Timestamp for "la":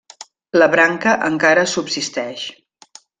0.61-0.67